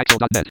[0.00, 0.48] Axel.net.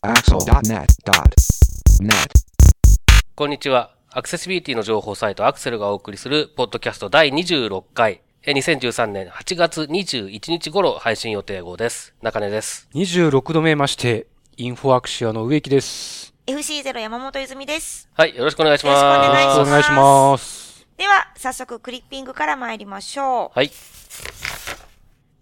[0.00, 2.08] Axel.net.net.
[3.34, 3.94] こんにちは。
[4.10, 12.14] アクセシビリティの情報サイトアクセルがお送りするポッドキャスト第26回、え2013年8月21日頃配信予定号です。
[12.22, 12.88] 中根です。
[12.94, 16.32] 26度目まして、インフォアクシアの植木です。
[16.46, 18.08] FC0 山本泉です。
[18.14, 19.04] はい、よろしくお願いします。
[19.04, 20.86] よろしくお願いしますお願いします。
[20.96, 23.70] では、早速クリッピングから参りましょはい。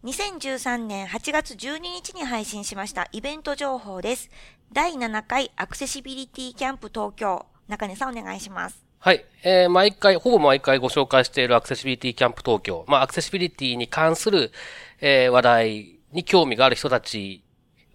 [0.05, 4.29] 2013年8月12日に配信しましたイベント情報です。
[4.71, 7.47] 第7回アクセシビリティキャンプ東京。
[7.69, 8.85] 中根さんお願いします。
[8.99, 9.25] はい。
[9.43, 12.85] えー、毎回、ほぼ毎回ご紹介しているアクセシビリティキャンプ東京。
[12.87, 14.53] まあ、アクセシビリティに関する、
[15.01, 17.43] えー、話題に興味がある人たち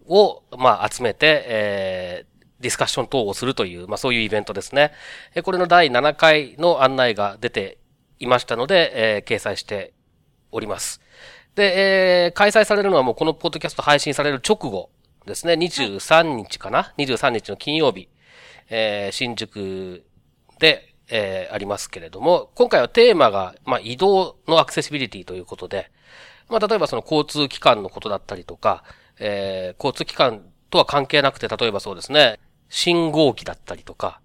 [0.07, 4.93] を、まあ、集めて、えー、ディスカッション等をするという、まあ、そういうイベントですね。
[5.35, 7.77] えーこれの第7回の案内が出て
[8.17, 9.93] いましたので、えー、掲載して
[10.51, 11.01] おります。
[11.55, 14.89] で、えー、開催されるのはもうこのポッドキャスト配信される直後
[15.25, 15.53] ですね。
[15.53, 18.09] 23日かな ?23 日の金曜日。
[18.69, 20.03] えー、新宿
[20.59, 25.91] で、えーありますけれども、今回はテーマが、まあ、移動のアクセシビリティということで、
[26.49, 28.83] まあ、例えばその交通機関のことだったりとか、
[29.19, 34.21] えー交通機関とは関係なくて、例えばそうですね、信号機だったりとか、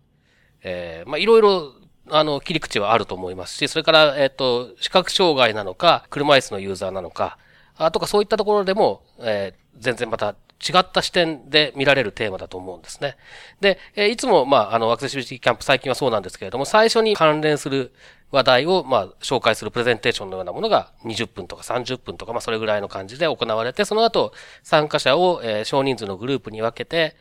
[0.62, 1.72] えーまあ、いろいろ、
[2.10, 7.38] あの、切り口はあると思いますし、それから、えっ、と、視覚障害なのか、車椅子のユーザーなのか、
[7.76, 13.16] あとかそういったところでも、えー全然また違った視点で見られるテーマだと思うんですね。
[13.60, 17.92] で、えーいつも、まあ、あの、アクセシビリティキャンプ最近はそうなんですけれども、最初に関連する
[18.30, 24.32] 話題を、まあ、紹介するプレゼンテーションのようなものが20分とか30分とか、まあ、それぐらいの感じで行われて、その後、
[24.62, 27.16] 参加者を、えー少人数のグループに分けて、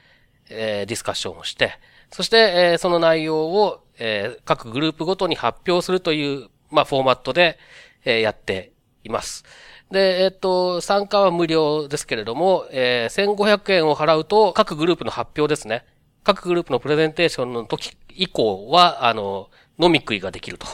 [0.50, 1.80] えーディスカッションをして、
[2.14, 7.58] そして、えーその内容を、えー各グループごとに発表するという、まあ、フォーマットで、
[8.06, 8.72] えーやって
[9.04, 9.44] います。
[9.92, 15.86] で、えっ、と、参加は無料ですけれども、えー1500円を払うと、各グループの発表ですね。
[16.24, 20.68] 各グループのプレゼンテーションの時以降は、あの、飲み食いができると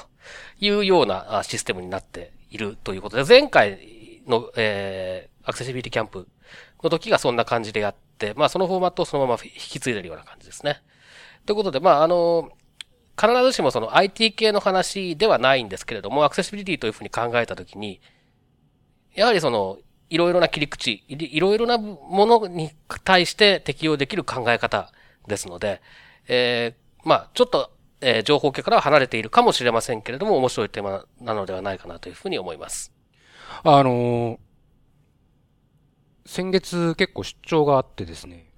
[0.59, 3.79] いうようなシステムになっているということで、前回
[4.27, 6.27] の、えーアクセシビリティキャンプ
[6.83, 10.83] の時がそんな感じでやって、まあそのフォーマットをそのまま引き継いでるような感じですね。
[11.49, 12.51] ということで、まああの、
[13.19, 18.01] 必ずしもその IT 系の話ではないんですけれども、アクセシビリティというふうに考えたときに、
[19.15, 19.79] やはりその、
[20.11, 22.69] いろいろな切り口、いろいろなものに
[23.03, 24.91] 対して適用できる考え方
[25.27, 25.81] ですので、
[26.27, 27.71] えーまあちょっと、
[28.01, 32.93] えー情報系からは離れているかもしれませんけれども、面白いテーマなのではないかなというふうに思います。
[33.63, 34.37] あのー
[36.27, 38.48] 先月結構出張があってですね、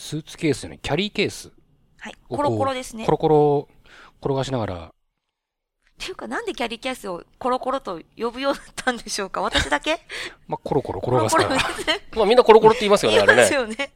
[0.00, 1.52] スーツケースじゃない、キャリーケース
[1.98, 2.14] はい。
[2.26, 3.04] コロコロですね。
[3.04, 3.68] コロコロ
[4.22, 4.90] 転がしながら、っ
[5.98, 9.42] ていうか、なんでキャリーキャスをコロコロと呼ぶようになったんでしょうか？
[9.42, 10.00] 私だけ？
[10.48, 12.00] まあ、コロコロ転がすから、ですね。
[12.16, 13.56] まあみんなコロコロって言いますよね、あれ言いますね。
[13.56, 13.92] よね。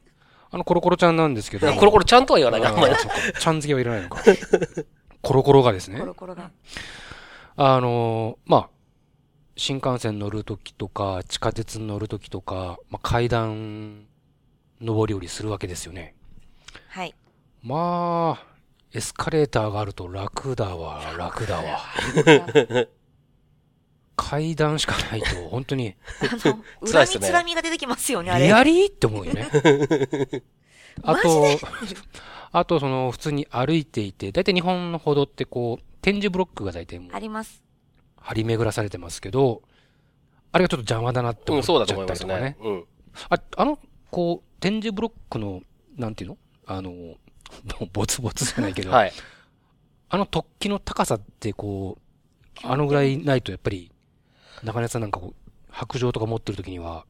[0.51, 4.21] あのコロコロちゃんなんですけど、コロコロちゃんとは言わないな、あんまりちゃん付けはいらないのか。
[5.23, 6.51] コロコロがですねコ、ロコロが。
[7.55, 8.69] あのーまあ、
[9.57, 14.05] 新幹線乗るときとか、地下鉄に乗るときとか、まあ、階段、
[14.85, 16.15] 上り下りするわけですよね。
[16.89, 17.15] はい。
[17.61, 18.55] まあ、
[18.93, 21.79] エスカレーターがあると楽だわ、楽だわ。
[24.15, 28.45] 階段しかないと、 本当に、あの、恨みつらみが出てきますよね、あれ。
[28.45, 28.91] リアリー？
[28.91, 29.49] って思うよね。
[31.03, 31.45] あマと、
[32.53, 37.61] あと、その、普通に歩いていて、だいたい日本の歩道ってこう、展示ブロックが大体もうあります。
[38.21, 39.61] 張り巡らされてますけど、
[40.53, 42.69] あれがちょっと邪魔だなってうん、思っちゃっそうだと思いたりとかねますね。。
[42.69, 42.85] うん。
[43.29, 43.79] あ、あの、
[44.15, 45.61] こう、展示ブロックの、
[45.97, 46.37] なんていうの？
[46.67, 46.93] あの、
[47.91, 49.11] ボツボツじゃないけど、はい。
[50.07, 51.97] あの突起の高さってこ
[52.63, 53.91] う、あのぐらいないとやっぱり、
[54.63, 57.05] 中根さんなんかこう、白状とか持ってる時には、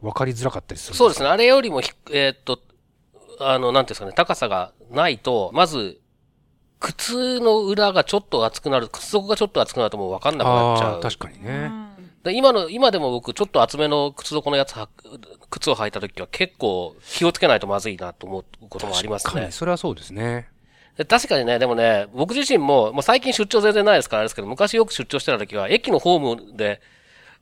[0.00, 1.28] 分かりづらかったりするんそうですね。
[1.28, 2.60] あれよりもひ、えーっと、
[3.40, 6.00] あの、なんていうんですかね、高さがないと、まず、
[6.78, 10.94] 靴の裏がちょっと厚くなる、靴底がちょっと厚くなるともう分かんなくなっちゃう。
[10.94, 11.95] ああ、確かにうね。
[12.30, 12.32] ん。
[12.32, 14.88] で今の、今でも僕、ちょっと厚めの靴底のやつは、
[15.50, 19.52] 靴を履いた時は結構気をつけないとまずいなと思うこともありますね確かに、。
[19.52, 20.48] それはそうですね。
[20.96, 26.80] で確かにね、でもね、僕自身も、もう最近出張全然ないですからあれですけど、昔よく出張してた時は、駅のホームで、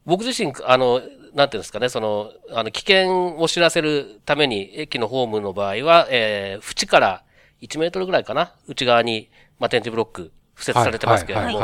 [0.05, 1.01] 僕自身、あの、
[1.35, 7.23] なんていうんですかね、その、あの、危険を知らせるために、駅のホームの場合は、えー、縁から
[7.61, 9.29] 1メートルぐらいかな、内側に、
[9.59, 11.61] まあ、展示ブロック、付設されてますけれども、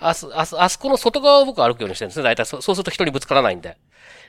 [0.00, 2.24] あそ、この外側を僕は歩くようにしてるんですね。
[2.24, 3.76] 大体そ、そうすると人にぶつからないんで。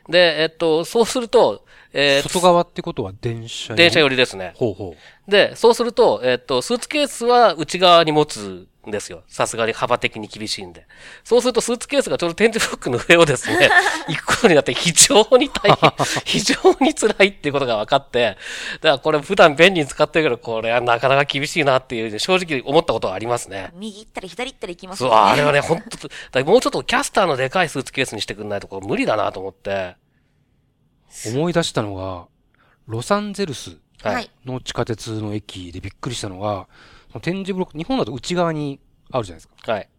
[0.10, 4.54] で、えっと、そうすると、えー外側ってことは電車電車寄りですね。
[4.56, 4.96] ほうほ
[5.28, 5.32] う。
[5.32, 9.24] で、そうすると、えっ、と、スーツケースは内側に持つんですよ。
[9.28, 10.88] さすがに幅的に厳しいんで。
[11.24, 13.70] そうするとスーツケースがちょうど展示ブロックの上をですね、
[14.08, 15.94] 行くことになって非常に大変、
[16.26, 18.38] 非常に辛いっていうことが分かって、だか
[18.82, 23.72] らこれ普段便利に使ってるけど、これはなかなか厳しいなっていう、正直思ったことはありますね。
[23.74, 25.12] 右行ったり左行ったり行きますそう。
[25.12, 29.57] あれはね、ほんと、だからもうちょっとキャスターのでかいスーツケースにしてくんないとこれ無理だなと思って。
[31.26, 32.28] 思い出したのが、
[32.88, 33.78] ロサンゼルス。
[34.46, 36.68] の地下鉄の駅でびっくりしたのが、
[37.12, 38.80] その展示ブロック、日本だと内側に
[39.12, 39.72] あるじゃないですか。
[39.72, 39.90] はい。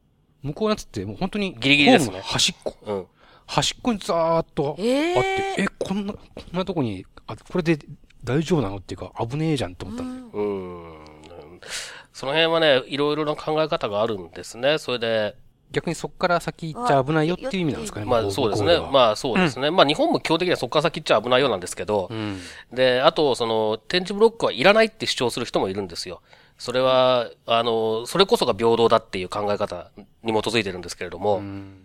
[0.43, 2.77] 向こうのやつってもう本当にギリギリですねホームの端っこ。
[2.87, 3.07] うん。
[3.47, 6.21] 端っこにザーっとあって、えーえ、こんな、こ
[6.53, 7.79] んなとこに、あ、これで
[8.23, 10.43] 大丈夫なのっていうか、危ねえじゃんって思ったんですよ。
[10.43, 11.61] うーん。
[12.13, 14.79] その辺はね、いろいろな考え方があるんですね。
[14.79, 15.37] それで、
[15.73, 18.07] 逆にそこから先行っちゃ危ないよっていう意味なんですかね。
[18.07, 18.79] まあそうですね。
[18.91, 19.71] まあそうですね。
[19.71, 22.41] まあ日本も基本的にはそこから先っちゃ危ないようなんですけどあ、うん。
[22.73, 26.23] で、あと、その、展示ブロックはいらないって主張する人もいるんですよ。
[26.59, 29.91] それは、あの、それこそが平等だっていう考え方
[30.25, 31.85] に基づいてるんですけれども、うん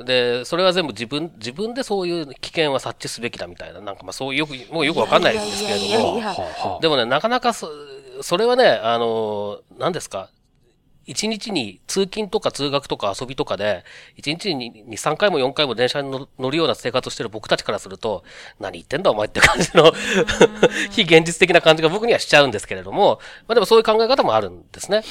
[0.00, 7.68] で、それは全部自分、自分でそういう危険は察知すべきだみたいな、なんかまあそういうよく、もうよくわかんないんですけれどもでもね、なかなかそ、
[8.20, 10.30] それはね、あの、何ですか？
[11.06, 13.84] 一日に通勤とか通学とか遊びとかで、
[14.16, 18.24] 一日に2、3回も4回も電車に乗乗るような生活をしてる僕たちからすると、
[18.60, 19.92] 何言ってんだお前って感じの、
[20.90, 25.02] 非現実的な感じが僕にはしちゃうんですけれども、まあでもそういう考え方もあるんですね。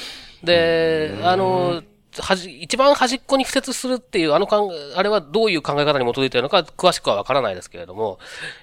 [0.42, 1.82] で、あの、
[2.22, 8.18] はじ、一番端っこに付設するっていう、あの考え、あれはどういう考え方に基づいているのか詳しくはわからないですけれども、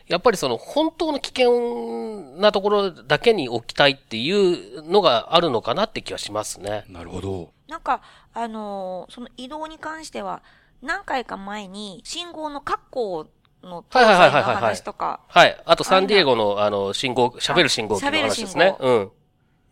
[0.08, 6.86] やっぱりその本当の危険なところだけに置きたいっていうのがあるのかなって気はしますね。
[6.90, 7.52] なるほど。
[7.68, 8.02] なんか、
[8.34, 10.42] あのーその移動に関しては、
[10.82, 13.28] 何回か前に信号の確保
[13.64, 15.62] の搭載の話とか、はい。
[15.66, 18.76] あとサンディエゴのあの信号、喋る信号機の話ですね。
[18.80, 18.92] 喋う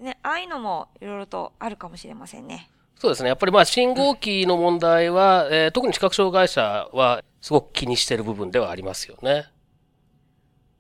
[0.04, 0.06] ん。
[0.06, 2.70] ね、ああいうのもいろいろとあるかもしれませんね。
[3.00, 3.30] そうですね。
[3.30, 9.46] やっぱりまあ信号機の問題は、えー特に視覚障害者はすごく気にしてる部分ではありますよね。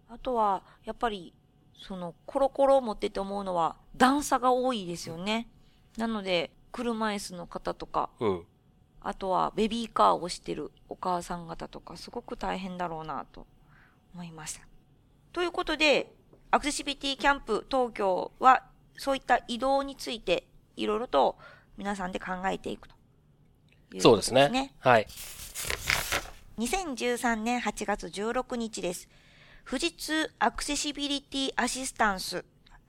[0.09, 1.33] あとは、やっぱり、
[1.77, 5.47] その、コロコロを持ってて思うのは、段差が多いですよね。
[5.97, 8.45] なので、車椅子の方とか、うん。
[9.01, 13.47] あとはベビーカーを押してるお母さん方とか、すごく大変だろうなと
[14.13, 14.61] 思いました。
[15.31, 16.13] ということで、
[16.51, 18.63] アクセシビリティキャンプ東京は、
[18.97, 21.37] そういった移動について、いろいろと
[21.79, 22.95] 皆さんで考えていくと
[23.93, 24.73] いうそうですすねね。。
[24.79, 25.07] はい。
[26.59, 29.07] 2013年8月16日です。
[29.65, 32.43] 富士通アクセシビリティアシスタンス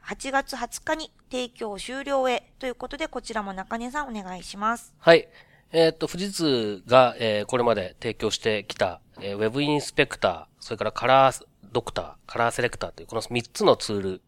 [0.05, 4.93] 8月20日に提供終了へということで、こちらも中根さんお願いします。
[4.99, 5.29] はい。
[5.71, 14.23] えーっと、富士通が、えーこれまで提供してきた、えーウェブインスペクター、それからカラードクター、カラーセレクターというこの3つのツール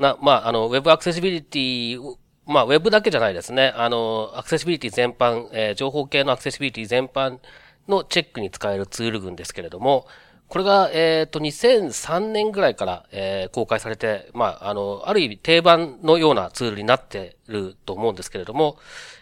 [0.00, 2.18] な、まあ、あの、ウェブアクセシビリティを、
[2.50, 3.72] まあ、ウェブだけじゃないですね。
[3.76, 7.38] あの、アクセシビリティ全般、えー情報系のアクセシビリティ全般
[7.86, 10.08] のチェックに使えるツール群ですけれども、
[10.48, 18.78] これが、えっ、と、2003年ぐらいから、えー公開されて、まあ、あの、ある意味定番のようなツールになってると思うんですけれども、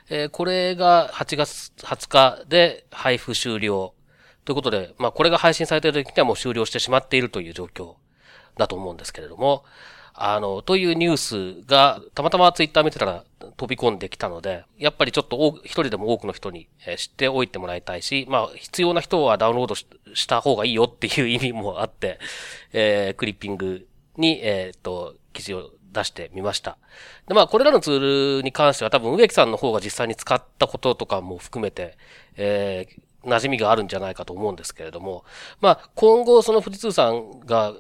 [0.09, 3.93] えーこれが8月20日で配布終了
[4.47, 7.97] ということで、まあ、これが配信されている時にはもう終了してしまっているという状況
[8.57, 9.65] だと思うんですけれども、
[10.21, 11.17] あの、というニュー
[11.63, 13.25] スが、たまたまツイッター見てたら
[13.57, 22.19] 飛び込んできたので、やっぱりちょっと多く一人でも多くの人に知っておいてもらいたいし、まあ、必要な人はダウンロードした方がいいよっていう意味もあって、
[22.73, 26.79] えークリッピングに、えーっと、記事を出してみました。
[27.29, 31.97] で、まあ、これらのツールに関しては多分植木さんの方が実際に使ったこととかも含めて、
[32.37, 35.25] えー馴染みがあるんじゃないかと思うんですけれども、
[35.61, 37.75] まあ、今後その富士通さんが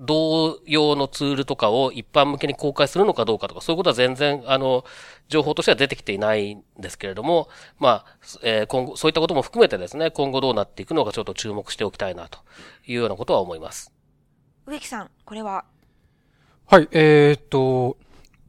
[0.00, 4.84] 同様のツールとかを一般向けに公開するのかどうかとか、そういうことは全然、あの、
[5.28, 12.38] 情報としては出てきていないんですけれども、まあ、えー今後、そういったことも含めてですね、今後どうなっていくのかちょっと注目しておきたいなと
[12.86, 13.92] いうようなことは思います。
[14.66, 15.64] 植木さん、これは、
[16.66, 17.98] はい、えーっと、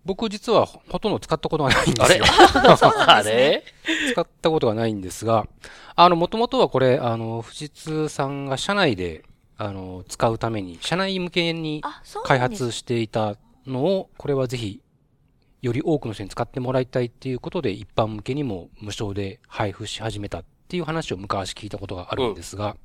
[0.06, 2.26] 僕実はほとんど使ったことがないんですよ。
[3.08, 3.64] あれ？
[4.12, 5.48] 使ったことがないんですが、
[5.96, 9.24] あの、もともとはこれ、あの、富士通さんが社内で、
[9.64, 11.84] あの、使うために、社内向けに
[12.24, 13.38] 開発していた
[13.68, 14.82] のを、これはぜひ、
[15.62, 22.76] より多くの人に使ってもらいたいっていうことで、一般向けにも無償で配布し始めたっていう話を昔聞いたことがあるんですが、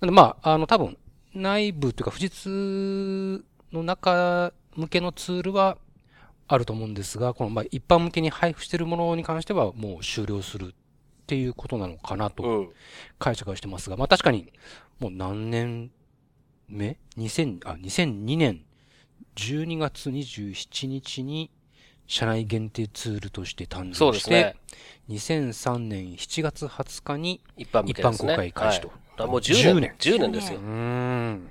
[0.00, 0.96] なんでまあ、あの、多分、
[1.34, 5.76] 内部というか、富士通の中向けのツールは
[6.46, 10.70] あると思うんですが、この、まあ、一般向けに配布しているものに関してはもう終了するっ
[11.26, 12.68] ていうことなのかなとうん。
[13.18, 14.50] 解釈はしてますが、まあ確かに、
[14.98, 15.90] もう何年
[16.68, 18.64] 目 ?2000、あ、2002年
[19.36, 21.50] 12月27日に
[22.06, 24.56] 社内限定ツールとして誕生して、ね。
[25.10, 27.90] 2003年7月20日に、一般ね。
[27.90, 29.94] 一般公開開始とはいもう10 10年年。
[29.98, 30.62] 10年ですよう。
[30.62, 31.50] ーん。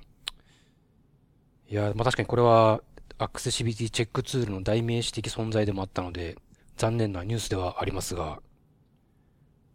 [1.69, 2.81] いや、まあ、確かにこれは、
[3.17, 6.37] アクセシビリティチェックツールの代名詞的存在でもあったので、
[6.77, 8.39] 残念なニュースではありますが、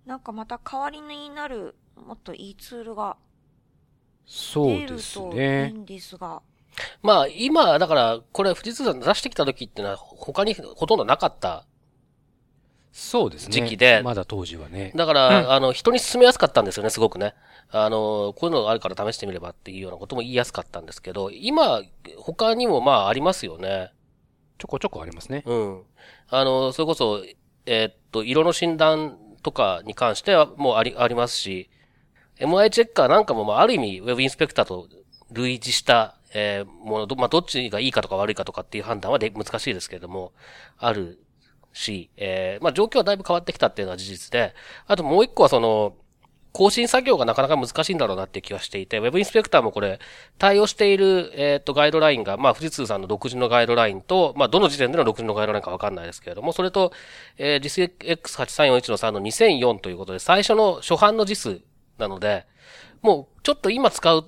[0.07, 3.17] なんかまた代わりになる、もっといいツールが
[4.35, 5.69] そうですといいね。
[5.69, 6.41] んですが。
[7.03, 11.67] まあ、今、だから、これ、富士通さん出してきた時っていうのは、他にほとんどなかった。
[12.93, 13.53] そうですね。
[13.53, 14.93] 時期でまだ当時はね。
[14.97, 17.35] だから、あの、人に勧めやすかったんですよね、すごくね。
[17.71, 21.83] あの、こういうのがあるから試してみればっていうようなことも言いやすかったんですけど、今、
[22.17, 23.93] 他にもまあありますよね。
[24.57, 25.43] ちょこちょこありますね。
[25.45, 25.83] うん。
[26.29, 27.23] あの、それこそ、
[27.67, 31.69] えーっと、色の診断とかに関してはもうあり、ありますし、
[32.39, 34.89] MI チェッカーなんかも、まあ、ある意味、ウェブインスペクターと
[35.33, 40.33] 類似した、えーもの、どまあ、どっちがいいかとか悪いかとかっていう判断はで難しいですけれども、
[40.79, 41.19] ある
[41.73, 44.55] し、えーまあ、状況はだいぶ変わってきたっていうのは事実で、
[44.87, 45.95] あともう一個はその、
[46.53, 49.99] 更新作業がなかなか難しいんだろうなっていう気はしていて、ウェブインスペクターもこれ、
[50.39, 56.93] 対応している、えっ、と、ガイドラインが、まあ、富士通さんの独自のガイドラインと、まあ、どの時点での独自のガイドラインかわかんないですけれども、それと、
[57.39, 61.63] えー、JISX8341 の3の2004ということで、最初の初版の JIS
[61.99, 62.47] なので、
[63.03, 64.25] もう、ちょっと今使う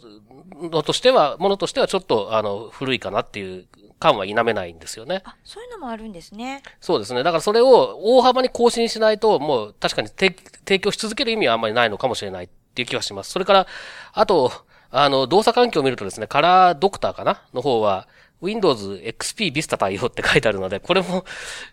[0.62, 3.66] のとしては、ものとしてはちょっと、あの、古いかなっていう
[3.99, 5.23] 感は否めないんですよね。
[5.25, 6.62] あ、そういうのもあるんですね。
[6.80, 7.23] そうですね。
[7.23, 13.30] だからそれを大幅に更新しないと、もう確かに提提供し続ける意味はあんまりないのかもしれないっていう気はします。
[13.30, 13.66] それから、
[14.12, 14.52] あと、
[14.90, 18.09] あの、動作環境を見るとですね、カラードクターかなの方は、
[18.40, 21.25] Windows XP Vista 対応って書いてあるので、これも、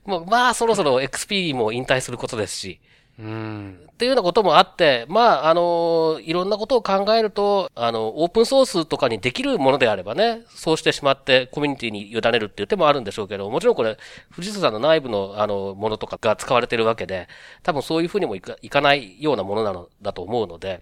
[0.05, 2.79] もう、まあ、そろそろ XP も引退することですし、
[3.19, 3.79] うん。
[3.91, 13.97] っていうようなこともあって、まあ、あの、いろんなことを考えると、あの、オープンソースとかにできるものであればね、そうしてしまってコミュニティに委ねるっていう手もあるんでしょうけど、もちろんこれ、
[14.33, 17.27] 富士通さんの内部の、あの、ものとかが使われてるわけで、
[17.61, 20.81] 多分そういうふうにもいかいかないようなものなのだと思うので、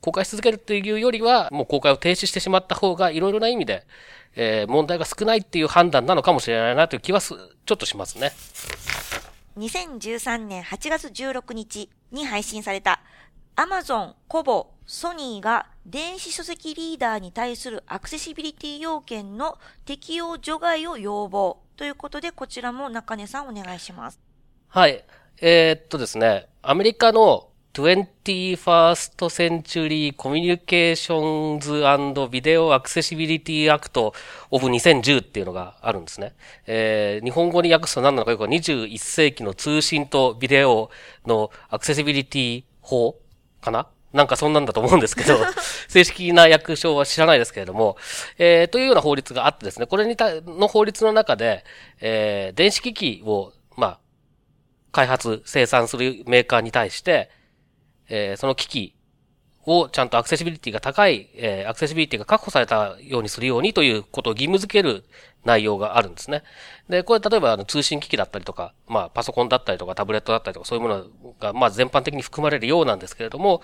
[0.00, 3.84] 公開し続けるっていうよりは、もう公開を停止してしまった方が、いろいろな意味で、
[4.36, 7.34] えー問題が少ないっていう判断なのかもしれないなという気はす、
[7.66, 8.32] ちょっとしますね。
[9.56, 13.00] 2013年8月16日に配信された
[13.56, 24.20] Amazon、コボ、ソニーが電子書籍リーダーに対するアクセシビリティ要件の適用除外を要望ということで、こちらも中根さんお願いします。
[24.68, 25.04] はい。
[25.40, 36.34] えーっとですね、アメリカの 21st Century Communications and Video Accessibility Act of 2010っていうのがあるんですね。
[36.66, 40.90] えー日本語に訳すと何なのかよくわかんない21世紀の通信とビデオ
[41.26, 43.16] のアクセシビリティ法
[43.60, 43.88] かな？
[44.12, 45.36] なんかそんなんだと思うんですけど、
[45.88, 47.96] 正式な訳称は知らないですけれども、
[48.38, 51.64] えーというような法律があってですね、これにた、の法律の中で、
[52.00, 53.98] えー電子機器を、まあ、
[54.92, 57.28] 開発、生産するメーカーに対して、
[58.08, 58.94] えーその機器
[59.66, 65.04] をちゃんとアクセシビリティが高い、えーアクセシビリティが確保されたようにするようにということを義務付ける
[65.44, 66.42] 内容があるんですね。
[66.88, 71.06] で、これ例えばあの通信機器だったりとか、まあパソコンだったりとかタブレットだったりとかそういうもの
[71.40, 73.62] がまあ全般的に含まれるようなんですけれども、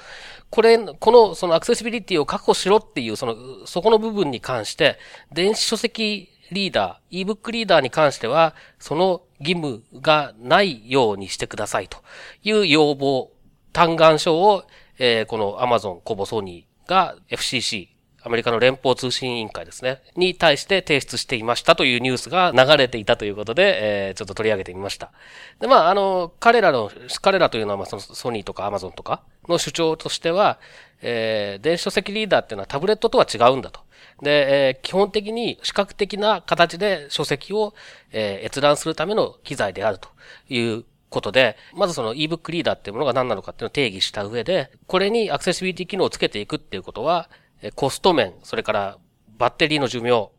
[0.51, 4.99] これ、このそのアクセシビリティを確保しろっていうその、そこの部分に関して、
[5.33, 11.99] 電子書籍リーダー、ebook リーダーに関しては、その義務がないようにしてくださいと
[12.43, 13.31] いう要望、
[13.73, 14.65] 嘆願書を、
[14.99, 17.89] えーこの Amazon、コボソニーが FCC、
[18.23, 25.12] アメリカの連邦通信委員会ですね、に対して提出していましたというニュースが流れていたということで、えーちょっと取り上げてみました。
[25.59, 26.91] で、まあ、あの、彼らの、
[27.23, 30.59] 彼らというのは、まあ、そのソニーとか Amazon とかの主張としては、
[31.00, 33.81] えー電子書籍リーダーっていうのはタブレットとは違うんだと。
[34.23, 37.73] で、えー基本的に視覚的な形で書籍を、
[38.12, 40.09] えー閲覧するための機材であると
[40.50, 47.29] いうことで、まずその ebook リーダーっていうものが何なのかっていうのを定義した上で、これにアクセシビリティ機能をつけていくっていうことは、
[47.75, 48.99] コスト面、それから
[49.37, 50.31] バッテリーの寿命、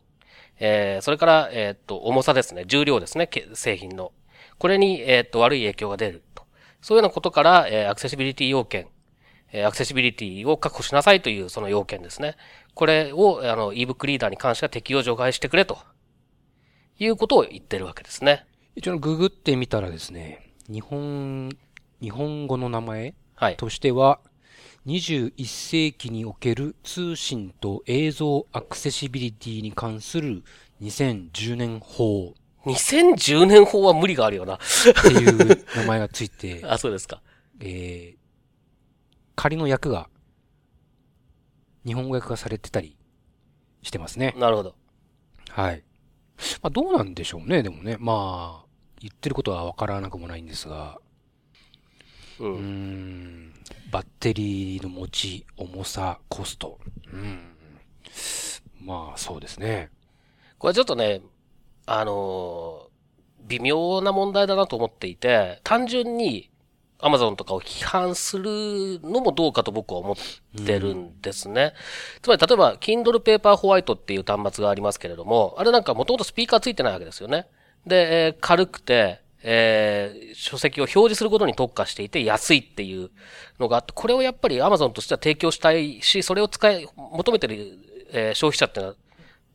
[0.58, 4.12] えーそれから、えっと、重さですね、重量ですね、製品の。
[4.58, 6.44] これに、えっと、悪い影響が出ると。
[6.80, 8.88] そういうようなことから、えーアクセシビリティ要件、
[9.52, 12.36] えーアクセシビリティを確保しなさいというその要件ですね。
[12.74, 15.78] これを、あの、ebook リーダーに関しては適用除外してくれと。
[16.98, 18.46] いうことを言ってるわけですね。
[18.76, 21.50] 一応ググってみたらですね、日本、
[22.00, 23.56] 日本語の名前はい。
[23.56, 24.20] としては、
[24.86, 30.42] 21世紀における通信と映像アクセシビリティに関する
[30.80, 34.54] 2010年法2010年法は無理があるよな。
[34.54, 34.58] っ
[35.02, 37.20] ていう名前がついて、 あ、そうですか。
[37.60, 38.16] えー、
[39.34, 40.08] 仮の訳が、
[41.84, 42.96] 日本語訳がされてたり
[43.82, 44.34] してますね。
[44.38, 44.76] なるほど。
[45.50, 45.82] はい。
[46.62, 47.96] まあどうなんでしょうね、でもね。
[47.98, 48.71] まあ、
[49.02, 50.98] 言ってることはわからなくもないんですが。
[52.38, 52.46] う。
[52.46, 53.54] うんーん。
[53.90, 56.78] バッテリーの持ち、重さ、コスト。
[57.12, 57.54] うん。
[58.80, 59.90] まあ、そうですね。
[60.58, 61.20] これちょっとね、
[61.86, 62.92] あのー
[63.44, 66.50] 微妙な問題だなと思っていて、単純に
[67.00, 71.74] Amazon とかを批判するのもどうかと僕は思ってるんですね。
[72.22, 77.48] つまり、例えば、Kindle Paperwhite っていう端末がありますけれども、あれなんかもともとスピーカーついてないわけですよね。
[77.86, 83.10] で、えー軽くて、えー書籍を表示することに特化していて安いっていう
[83.58, 87.78] のがあって、これをやっぱり Amazon としては提供したいし、それを使い、求めてる、
[88.12, 88.96] えー消費者っていうのは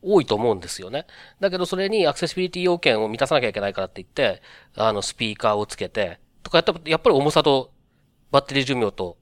[0.02, 1.06] 多いと思うんですよね。
[1.40, 4.42] だけどそれにアクセシビリティ要件を満たさなきゃいけないからって言って、
[4.76, 7.72] あの、スピーカーをつけて、とかやったら、やっぱり重さと
[8.32, 9.18] バッテリー寿命と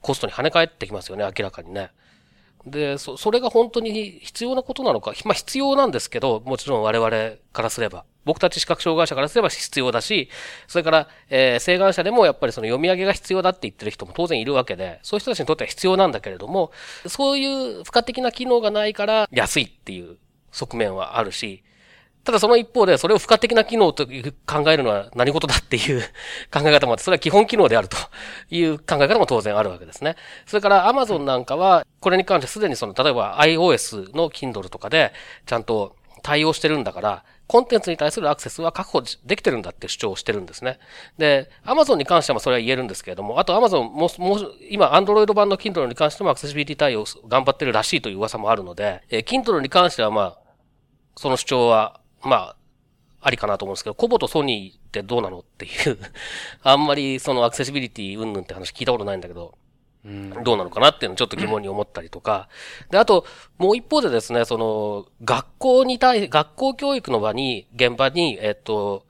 [0.00, 1.90] コストに跳ね返ってきますよね、明らかにね。
[2.66, 5.12] で、そ、それが本当に必要なことなのか。
[5.24, 7.10] まあ必要なんですけど、もちろん我々
[7.52, 8.04] からすれば。
[8.24, 10.28] 僕たち視覚障害者からすれば必要だし、
[10.66, 16.72] それから、えー、請願者でもやっぱりその読み上げが必要だって言ってる人も当然いるわけで、そういう人たちにとっては必要なんだけれども、
[17.06, 20.16] そういう付加的な機能がないから安いっていう
[20.52, 21.62] 側面はあるし、
[22.24, 26.00] ただその一方で、それを付加的な機能と考えるのは何事だっていう
[26.50, 27.98] 考え方もあって、それは基本機能であると
[28.50, 30.16] いう考え方も当然あるわけですね。
[30.46, 35.12] それから Amazon なんかは、これに関してすでにその、例えば iOS の Kindle とかで、
[35.44, 40.78] ちゃんと対応してるんだから、コンテンツに対するアクセスは確保できてるんだって主張をしてるんですね。
[41.18, 50.38] で、Amazon に関してもそれは言えるんですけれども、あと Amazon も、もう、今 Android 版の Kindle に関してもアクセシビリティ対応頑張ってるらしいという噂もあるので、えー Kindle に関してはまあ、
[51.16, 52.56] その主張は、まあ、
[53.20, 55.98] ありかなと思うんですけど、コボとソニーってどうなのっていう、
[56.62, 59.56] あんまりそのアクセシビリティ云々って話聞いたことないんだけど、
[60.04, 62.48] どうなのかなっていうのをちょっと疑問に思ったりとか。
[62.90, 63.24] で、あと、
[63.56, 69.06] もう一方でですね、その、学校に対、学校教育の場に、現場に、えっと、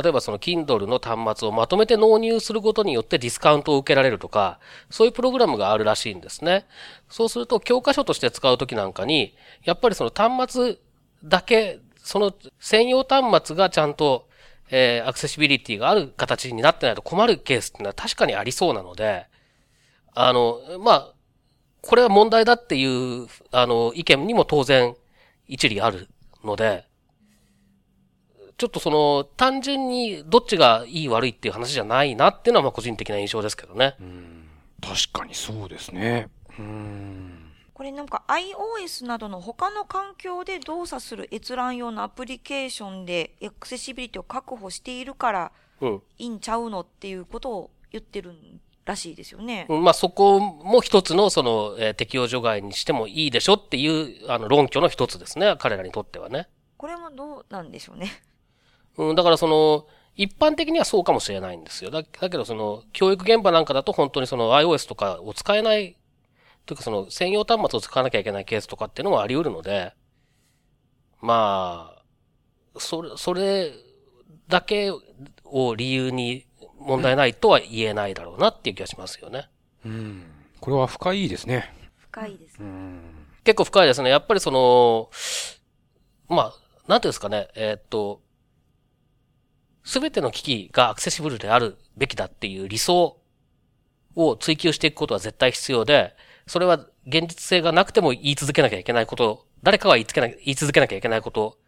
[0.00, 6.66] 例えばその Kindle の端末をまとめて納入することによってディスカウントを受けられるとか、そういうプログラムがあるらしいんですね。
[7.08, 10.76] そうすると教科書として使うときなんかに、やっぱりその端末
[11.24, 14.28] だけ、その専用端末がちゃんと、
[14.68, 19.26] えーアクセシビリティがある形になってないと困るケースっていうのは確かにありそうなので、
[20.16, 21.12] あの、まあ、
[21.82, 24.96] これは問題だっていう、あの、意見にも当然
[25.46, 26.08] 一理ある
[26.42, 26.86] ので、
[28.56, 33.94] ちょっとその、単純にどっちがいい悪いっていう話じゃないなっていうのはまあ個人的な印象ですけどね。
[34.80, 36.30] 確かにそうですね。
[36.58, 37.52] うん。
[37.74, 45.52] これなんか iOS などの他の環境で動作する閲覧用のアプリケーションでアクセシビリティを確保しているから
[45.82, 46.02] うん。
[46.16, 48.32] いいんちゃうのっていうことを言ってる
[48.86, 49.66] らしいですよね。
[49.68, 53.86] うんまあそこも一つのその、えー適用除外にしてもいいでしょってい
[54.24, 55.56] う、あの論拠の一つですね。
[55.58, 56.48] 彼らにとってはね。
[56.76, 58.10] これもどうなんでしょうね。
[58.96, 61.90] うん、だからその、一般的にはそうかもしれないんですよ。
[61.90, 65.96] だだけどその、教育現場なんかだと本当にその iOS とかを使えない、
[66.64, 69.92] というかその、専用端末を使わなきゃいけないケースとかっていうのもあり得るので、
[71.20, 73.72] まあ、それ、それ
[74.48, 74.92] だけ
[75.44, 76.45] を理由に
[76.86, 79.48] 問題ないとは言えないだろうなっていう気がしますよね。
[79.84, 80.22] うん。
[80.60, 81.72] これは深いですね。
[81.98, 82.62] 深いですう。
[82.62, 83.00] ん。
[83.44, 84.10] 結構深いですね。
[84.10, 85.10] やっぱりその、
[86.28, 86.54] まあ、
[86.88, 88.20] なんていうんですかね、えーっと、
[89.84, 93.18] すべての機器がアクセシブルであるべきだっていう理想
[94.14, 96.14] を追求していくことは絶対必要で、
[96.46, 101.58] それは現実性がなくても言い続けなきゃいけないこと、誰かは言いつけな言い続けなきゃいけないこと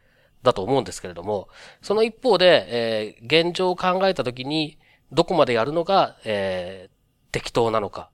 [0.42, 1.48] だと思うんですけれども、
[1.83, 4.78] その一方で、えー現状を考えたときに、
[5.12, 6.99] どこまでやるのが、えー
[7.33, 8.11] 適当なのか、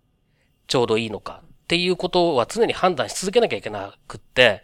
[0.67, 4.63] ちょうどいいのかっていうことは常に判断し続けなきゃいけなくって、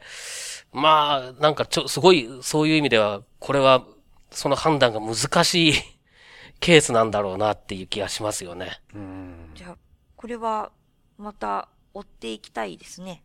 [0.73, 3.85] まあ、なんかちょ、すごい、そういう意味では、これは、
[4.31, 5.73] その判断が難しい
[6.61, 8.81] ケースなんだろうなっていう気がしますよね。
[8.95, 9.51] うん。
[9.55, 9.77] じゃあ、
[10.17, 10.71] これは
[11.19, 13.25] また追っていきたいですね。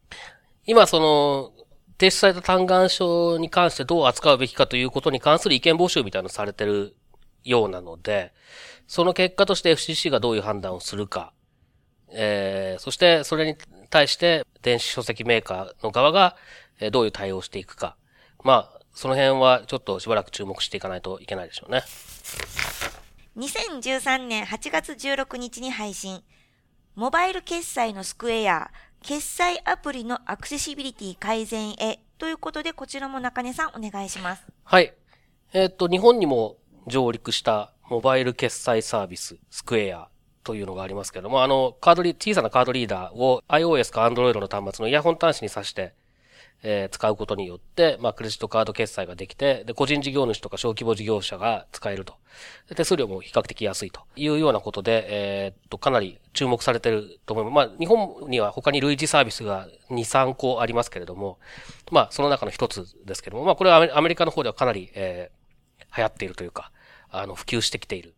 [0.66, 1.52] 今、その、
[2.00, 6.96] 提出された嘆願書に関してどう扱うべきかということに関する意見募集みたいなのされてる
[7.44, 8.34] ようなので、
[8.88, 11.34] その結果として FCC がどういう判断をするか、
[12.10, 13.56] えー、そしてそれに
[13.90, 16.36] 対して電子書籍メーカーの側が
[16.80, 17.96] えーどういう対応をしていくか。
[18.44, 21.84] まあ、その辺はちょっとしばらく注目していかないといけないでしょうね。
[23.38, 26.22] 2013年8月16日に配信。
[26.96, 28.72] モバイル決済のスクエア、
[29.02, 32.00] 決済アプリのアクセシビリティ改善へ。
[32.18, 34.44] ということで、こちらも中根さんお願いします。
[34.64, 34.94] はい。
[35.52, 36.56] えーっと、日本にも
[36.88, 40.08] 上陸したモバイル決済サービス、スクエア
[40.44, 45.94] というのがありますけども、あの、カードリ、小さなカードリーダーを iOS か Android の端末のイヤホン端子に挿して、
[46.64, 52.16] えー使うことによって、まあ、クレジットカード決済ができて、で、個人事業主とか小規模事業者が使えると。
[52.76, 57.70] 手数料も比較的安いというようなことで、えーっと、かなり注目されてると思います。
[57.70, 61.38] まあ、日本には他に類似サービスが2、3個ありますけれども、
[61.92, 65.46] まあ、その中の一つですけども、まあ、これはアメアメリカの方ではかなり、えー
[65.96, 66.72] 流行っているというか、
[67.22, 68.16] あの、普及してきている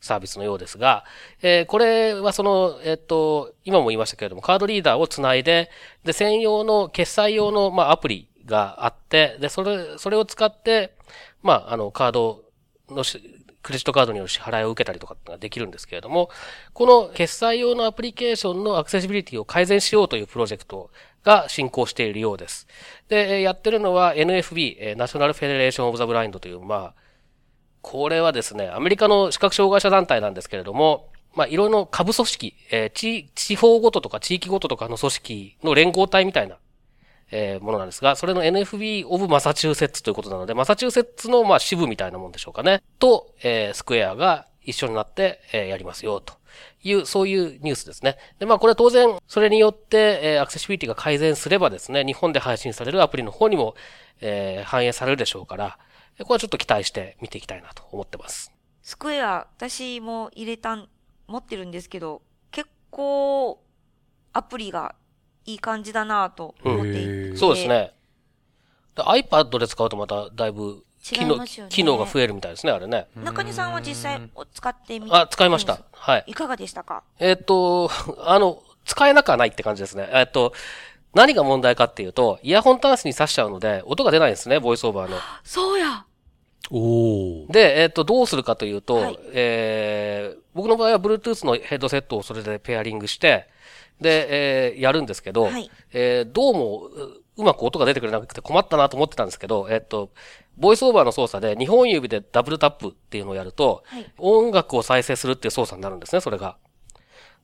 [0.00, 1.04] サービスのようですが、
[1.42, 5.70] えーこれはその、えっと、今も言いましたけれども、カードリーダーをつないで、
[6.04, 10.96] で、専用の決済用の、まあ、アプリがあって、で、それ、それを使って、
[11.42, 12.44] まあ、あの、カード
[12.88, 13.20] のし、
[13.62, 16.30] クレジットカードによる支払いを受けたりとかってのができるんですけれども、
[16.72, 20.90] この決済用のアプリケーションのアクセシビリティを改善しようというプロジェクト
[21.24, 22.68] が進行しているようです。
[23.08, 27.05] で、やってるのは NFB、 National Federation of the Blind という、まあ、
[27.86, 36.56] これはですね、アメリカの視覚障害者団体なんですけれども、まあ、いろいろ下部組織、えー地、地方ごととか地域ごととかの組織の連合体みたいな、
[37.30, 42.82] えーものなんですが、それの NFB of マサチューセッツということなので、マサチューセッツの、まあ、支部みたいなもんでしょうかね。
[42.98, 46.34] と、えースクエアが一緒になって、えーやりますよ、と
[46.82, 48.16] いう、そういうニュースですね。
[48.40, 53.76] で、まあ、これは当然、それによって、えーアクセシビリティが改善すればですね、日本で配信されるアプリの方にも、
[54.20, 55.78] えー反映されるでしょうから、
[56.24, 58.52] これはちょっと期待して見ていきたいなと思ってます。
[58.82, 60.88] スクエア、私も入れたん、
[61.26, 63.60] 持ってるんですけど、結構、
[64.32, 64.94] アプリが
[65.44, 67.92] いい感じだなと思っていて、そうですね。
[68.94, 73.08] で iPad で使うとまただいぶ機能、ね機能が増えるみたいですね、あれね。
[73.16, 75.80] 中根さんは実際お使ってみあ、使いました。
[75.92, 76.24] はい。
[76.28, 77.02] いかがでしたか？
[77.18, 77.90] えっと、
[78.24, 80.08] あの、使えなくはないって感じですね。
[80.12, 80.52] えっと、
[81.16, 85.16] 何が問題かっていうと、イヤホン端子に挿しちゃうので、音が出ないんですね、ボイスオーバーの。
[85.42, 86.04] そうや
[86.70, 87.50] おー。
[87.50, 93.48] で、えっと、どうするかというと、はいえー、僕の場合は Bluetooth のヘッドセットをそれでペアリングして、
[93.98, 100.10] で、えー、やるんですけど、はいえー、どうも、ううまく音が出てくれなくて困ったなと思ってたんですけど、えっと、
[100.58, 106.58] ボイスオーバーの操作で2本指でダブルタップっていうのをやると、はい音楽を再生するっていう操作になるんですね、それが。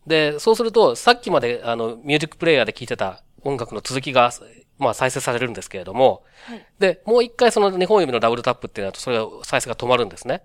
[0.07, 4.33] で、そうすると、さっきまであの、ミュージックプレイヤーで聴いてた音楽の続きが、
[4.79, 10.43] まあ再生されるんですけれども、はいで、もう一回その2本指のダブルタップっていうのと、それが再生が止まるんですね。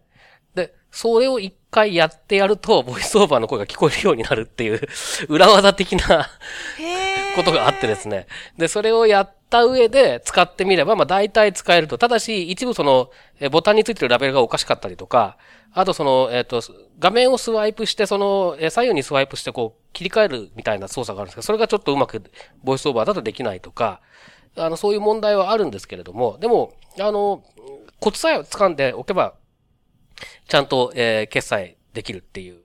[0.56, 4.82] で、それを一回やってやると、ボイスオーバーの声が聞こえるようになるっていう、
[5.30, 6.30] 裏技的な
[7.36, 8.28] ことがあってですね。
[8.58, 11.98] で、それをやった上で使ってみれば、まあ大体使えると。
[11.98, 15.38] ただし、一部その、えボタンについてるラベルがおかしかったりとか、
[15.74, 16.62] あとその、えっ、と、
[16.98, 22.24] 画面をスワイプして、その、え左右にスワイプしてこう、切り替えるみたいな操作があるんですけど、それがちょっとうまく、
[22.64, 24.02] ボイスオーバーだとできないとか、
[24.56, 27.44] あの、そういう問題はあるんですけれども、でも、あの、
[28.00, 29.36] コツさえ掴んでおけば、
[30.48, 32.62] ちゃんと、えー決済できるっていう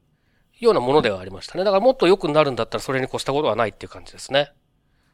[0.61, 1.65] ようなものではありましたね。
[1.65, 4.53] だからもっと良くなるんだったらそれに越したことはないっていう感じですね。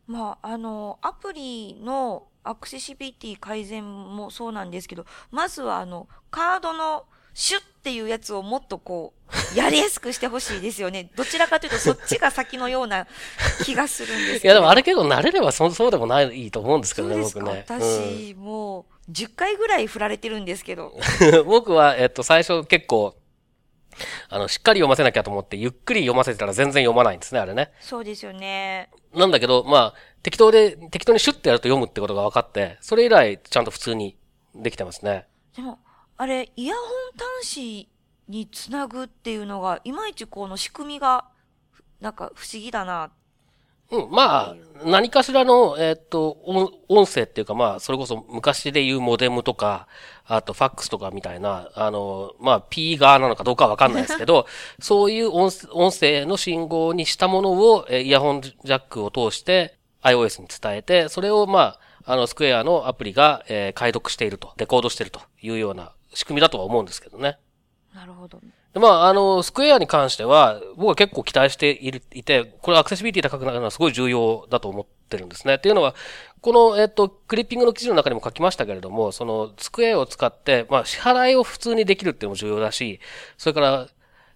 [0.06, 9.14] まあ、あの、アプリのアクセシビリティ改善もそうなんですけど、まずはあの、カードのシュッっていうやつをもっとこ
[9.54, 11.10] う、やりやすくしてほしいですよね。
[11.14, 13.06] どちらかというとそっちが先のような
[13.64, 14.54] 気がするんですいや、けど。
[14.54, 17.40] でもあれ結構慣れればそそうでもないと思うんですけどね、そうですか。
[17.40, 17.64] 僕ね。
[17.66, 20.92] 私、もう、10回ぐらい振られてるんですけど。
[21.20, 23.14] う ん僕は、えっと、最初結構、
[24.28, 27.72] あの、しっかり読ませなきゃと思って、ゆっくり読ませてたら全然読まないんですね、あれね。
[27.80, 28.90] そうですよね。
[29.14, 34.16] なんだけど、まあ、適当で、適当にシュッてやると読むってことが分かって、それ以来、ちゃんと普通に
[34.54, 35.26] できてますね。
[35.56, 35.78] でも、
[36.16, 36.84] あれ、イヤホン
[37.40, 37.88] 端子
[38.28, 41.24] につなぐっていうのが、いまいちこの仕組みが、
[42.00, 43.10] なんか不思議だな。
[43.90, 49.88] うん、まあ、何かしらの、えっと、音音声っていうか、まあ、それこそ昔で言うモデムとか、
[50.24, 54.46] あとファックスとかみたいな、あの、まあ、P 側なのかどうかはわかんないですけど、
[54.78, 67.38] そういう音音声の信号にしたものを、えーイヤホンジャックを通して iOS に伝えて、それを、まあ、あの、スクエアのアプリが、えー解読していると、デコードしているというような仕組みだとは思うんですけどね。
[67.98, 68.40] なるほど。
[68.74, 75.56] まあ、あの、スクエアに関しては、僕は結構期待している、いて、これアクセシビリティ高くなるのはすごい重要だと思ってるんですね。
[75.56, 75.96] っていうのは、
[76.40, 83.00] この、えっと、クリッピングの記事の中にも書きましたけれども、その、スクエアを使って、まあ、支払いを普通にできるっていうのも重要だし、
[83.36, 83.88] それから、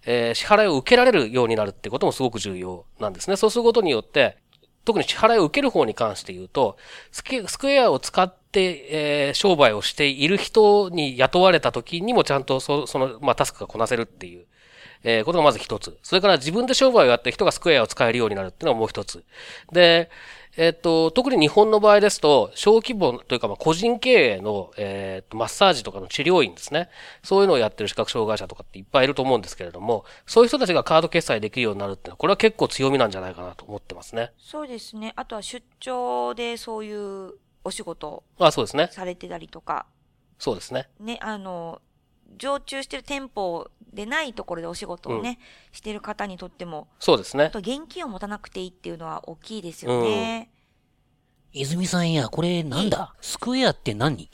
[0.05, 3.37] えー支払いを受けられるようになるってこともすごく重要なんですね。
[3.37, 4.35] そうすることによって、
[4.83, 6.75] 特に支払いを受ける方に関して言うと、
[7.11, 14.45] スクエアを使って、えー商売をしている人に雇われた時にもちゃんとそその、まあ、タスクがこなせるっていう、
[15.03, 15.97] えーことがまず一つ。
[16.03, 19.23] それから自分で商売をやって人がスクエアを使えるようになるっていうのがもう一つ。
[19.71, 20.09] で、
[20.55, 26.89] えっと、特に日本の場合ですと、小規模というか、まあ、個人経営の、えっと、マッサージとかの治療院ですね。
[27.23, 34.31] そういうのをやってる視覚障害者とかっていっぱいいると思うんですけれども、そういう人たちがカード決済できるようになるっていうのは、これは結構強みなんじゃないかなと思ってますね。
[34.37, 35.13] そうですね。
[35.15, 38.89] あとは出張でそういうお仕事をあ、そうですね。
[38.91, 39.85] されてたりとか、
[40.39, 40.89] そうですね。
[40.99, 41.81] ね、あの、
[42.37, 45.39] 常駐してる店舗でないところでお仕事をね、
[45.71, 47.51] してる方にとっても、そうですねあ。
[47.51, 50.49] と現金を持たなくていいっていうのは大きいですよね。
[51.51, 53.13] 泉さんや、これなんだ？
[53.21, 54.29] スクエアって何？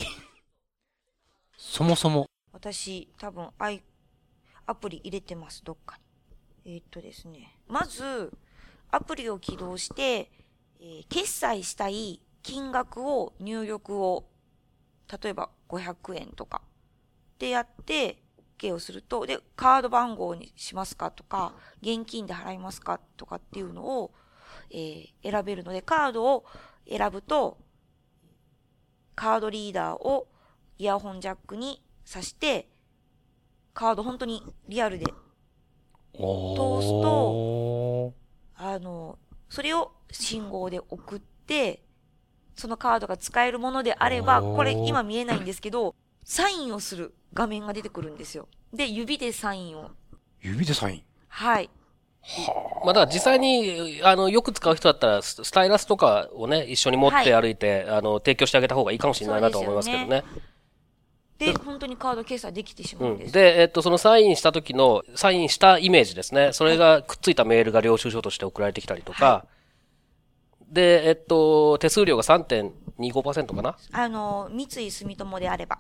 [1.58, 2.26] そもそも。
[2.54, 3.84] 私、多分、アイ、
[4.66, 5.98] アプリ入れてます、どっか
[6.66, 6.74] に。
[6.74, 7.58] えーっとですね。
[7.68, 8.32] まず、
[8.92, 10.32] アプリを起動して、
[10.80, 14.26] えー決済したい金額を入力を、
[15.22, 16.62] 例えば500円とか、
[17.38, 18.22] でやって、
[18.60, 24.12] OK をすると、で、カード番号にしますかとか、現金で払いますかとかっていうのを、
[24.72, 26.46] えー選べるので、カードを
[26.88, 27.58] 選ぶと、
[29.16, 30.28] カードリーダーを
[30.78, 32.70] イヤホンジャックに挿して、
[33.74, 35.06] カード本当にリアルで、
[36.14, 38.14] お通すと
[38.56, 39.18] あの、
[39.50, 41.84] それを信号で送って、
[42.60, 48.48] そのカードが使えるものであれば、これ今見えないんですけど、サインをする画面が出てくるんですよ。
[48.74, 49.92] で、指でサインを。
[50.42, 51.04] 指でサイン？
[51.30, 51.70] はい。
[52.84, 60.24] まあ、だから実際に、あの、よく使う人だったら、ススタイラスとかをね、一緒に持って歩いて、あの、提供してあげた方がいいかもしれないなと思いますけどね。
[61.38, 63.34] で、本当にカード決済できてしまううんんです。
[63.34, 66.52] で、えっと、そのサインした時の、サインしたイメージですね。
[66.52, 69.46] それがくっついたメールが領収書として送られてきたりとか、
[70.72, 73.78] で、えっと、手数料が3.25%かな？
[73.92, 75.80] あの、三井住友であれば。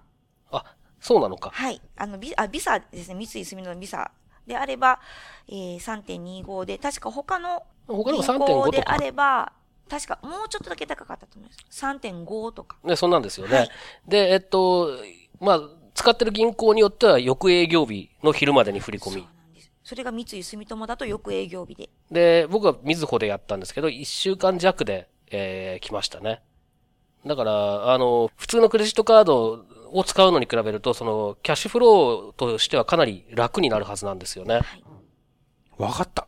[0.52, 0.64] あ、
[1.00, 1.52] そうなのか。
[1.54, 1.82] はい。
[1.98, 3.16] あの、ビあビザですね。
[3.16, 4.12] 三井住友のビザ
[4.48, 5.00] であれば、
[5.48, 8.98] えー、3.25で、確か他の他のが銀行3.5とであか。
[8.98, 9.52] れば、
[9.90, 11.86] 確かもうちょっとだけ高かったと思います。
[11.86, 12.78] 3.5とか。
[12.84, 13.58] ね、そんなんですよね。
[13.58, 13.70] はい
[14.08, 14.90] で、えっと、
[15.40, 15.60] まあ、
[15.94, 19.28] 使ってる銀行によっては、翌営業日の昼までに振り込み。
[19.90, 21.90] それが三井住友だと翌営業日で。
[22.12, 26.44] で、僕はみずほでやったんですけど、1週間弱で、えー、来ましたね。
[27.26, 34.62] だから、あの、普通のクレジットカードを使うのに比べると、その、キャッシュフローとしてはかなり楽になるはずなんですよね。
[35.80, 36.28] わかった。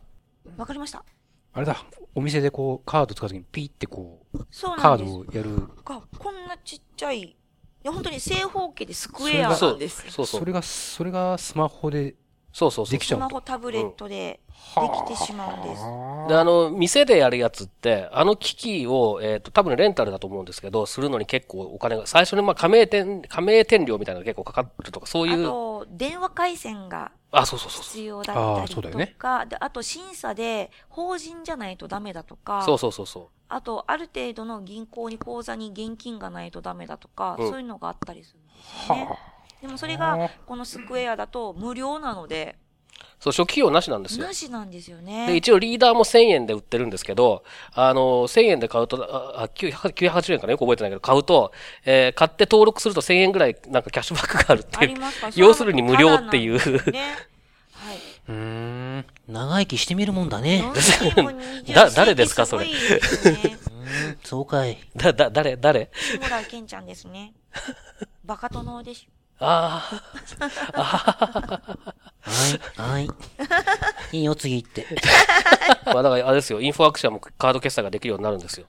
[0.56, 1.04] わかりました。
[1.52, 1.76] あれだ。
[2.16, 5.12] お店でこう、カード使うときにピーってこう、そうカーなんです。
[5.12, 5.68] ドをやる。
[5.84, 7.36] が、こんなちっちゃい、い
[7.84, 10.02] や、本当に正方形でスクエアなんです。
[10.10, 10.44] そうそうそ。
[10.44, 12.16] れが、それがスマホで
[12.52, 13.06] そうそうそうでき。
[13.06, 13.28] ちゃうと。
[13.28, 14.40] スマホ、タブレットで
[14.76, 15.82] できてしまうんです。
[16.28, 27.92] で、あの、店でやるやつって、あの機器を、えっ、と、多分レンタルだと思うんですけど、するのに結構お金が、最初にまあ加盟店、加盟店料みたいなのが結構かかるとか、そうあいう、と、電話回線があ、そうそうそうそう。
[27.94, 33.26] 必要だったあーそうだよねりとか、であと審査で法人じゃないとダメだとか、そうそうそうそう。
[33.48, 38.52] あと、ある程度の銀行に口座に現金がないとダメだとか、うんそういうのがあったりするんで
[38.86, 39.18] すよね。
[39.62, 42.56] でもそれが、このスクエアだと無料なので、
[43.20, 44.34] そう、初期費用なしなんですよな。
[44.34, 45.36] しなんですよで、ね。
[45.36, 49.00] 一応リーダーも1000円で売ってるんですけど、あの、1000円で買うと、
[49.38, 50.50] あ、あ900 980円かな？
[50.52, 51.52] よく覚えてないけど、買うと、
[51.84, 54.82] えー買って登録すると1000円ぐらいなんかキャッシュバックがあるっていう。
[54.82, 56.54] ありますか要するに無料っていう
[56.90, 57.00] ね。
[57.72, 57.96] はい。
[58.28, 58.34] うー
[58.98, 59.04] ん。
[59.28, 60.64] 長生きしてみるもんだね。
[60.74, 62.66] 40だ誰ですかそれ？
[64.24, 64.78] そうかい。
[64.96, 65.90] だ、だ、誰誰？
[65.94, 67.34] 志村けんちゃんですね。
[68.24, 69.06] バカ殿です。
[69.44, 70.02] あ
[72.20, 73.08] はい、はい。
[74.12, 74.86] いいよ、次行って。
[75.86, 75.92] あ。
[75.92, 78.66] まあだからあれですよ、インフォアクションもカード決済ができるようになるんですよ。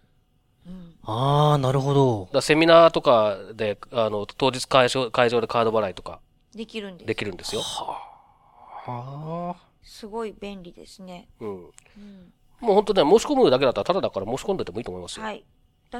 [1.06, 2.42] あー、なるほどだ。
[2.42, 6.22] セミナーとかで、あの、当日会場会場でカード払いとか
[6.56, 7.08] できるんです。
[7.08, 7.62] できるんですよ。
[7.62, 11.28] はすごい便利ですね。
[11.42, 11.50] うん。
[11.50, 12.34] うん。
[12.62, 15.26] もう本当ね、申し込むだけだったらタダだから申し込んでてもいいと思いますよ。
[15.26, 15.44] はい。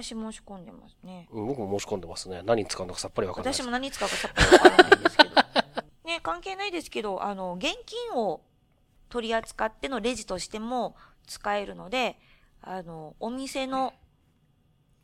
[0.02, 1.28] 私申し込んでますね。
[1.32, 2.42] うん、僕も申し込んでますね。
[2.44, 5.34] 何に使うのかさっぱりわからない私も何使うかさっぱりわからないんですけど。
[6.06, 8.42] ね、関係ないですけど、あの、現金を
[9.10, 10.96] 取り扱ってのレジとしても
[11.28, 12.18] 使えるので、
[12.62, 13.94] あの、お店の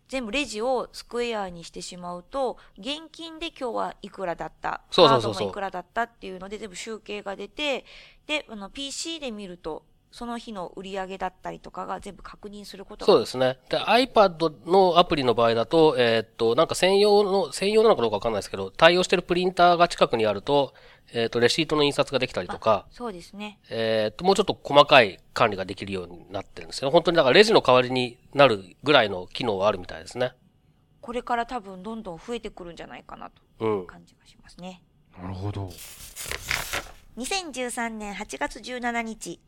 [0.07, 7.85] 全部レジをスクエアにしてしまうと、現金で今日はいくらだった、そうそうそうそうカードもいくらだったっていうので全部集計が出て、
[8.25, 13.59] で、あの、PC で見ると、その日の売り上げだったりとかが全部確認することがそうですね。
[13.69, 20.73] で、iPad のアプリの場合だと、えーっと、なんか専用の、専用なのかどうかわかんないですけど、対応してるプリンターが近くにあると、
[21.13, 23.59] えーっと、レシートの印刷ができたりとか、そうですね。
[23.69, 26.89] えーっと、もうちょっと細かい管理ができるようになってるんですよ。
[26.91, 30.33] 本当にだからレジの代わりになるぐらいの機能はあるみたいですね。
[31.01, 33.87] これから多分どんどん増えてくるんじゃないかなとうん。
[33.87, 34.81] 感じがしますね。
[35.17, 35.21] あ。
[35.21, 35.69] なるほど。
[37.17, 39.39] 2013年8月17日、